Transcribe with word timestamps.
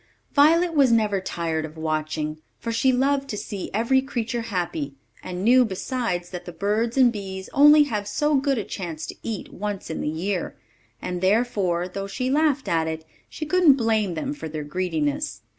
Violet 0.33 0.73
was 0.73 0.91
never 0.91 1.21
tired 1.21 1.63
of 1.63 1.77
watching, 1.77 2.41
for 2.57 2.71
she 2.71 2.91
loved 2.91 3.29
to 3.29 3.37
see 3.37 3.69
every 3.71 4.01
creature 4.01 4.41
happy, 4.41 4.95
and 5.21 5.43
knew, 5.43 5.63
besides, 5.63 6.31
that 6.31 6.45
the 6.45 6.51
birds 6.51 6.97
and 6.97 7.13
bees 7.13 7.51
only 7.53 7.83
have 7.83 8.07
so 8.07 8.33
good 8.33 8.57
a 8.57 8.63
chance 8.63 9.05
to 9.05 9.15
eat 9.21 9.53
once 9.53 9.91
in 9.91 10.01
the 10.01 10.09
year; 10.09 10.57
and 11.03 11.21
therefore, 11.21 11.87
though 11.87 12.07
she 12.07 12.31
laughed 12.31 12.67
at 12.67 12.87
it, 12.87 13.05
she 13.29 13.45
couldn't 13.45 13.73
blame 13.75 14.15
them 14.15 14.33
for 14.33 14.49
their 14.49 14.63
greediness. 14.63 15.41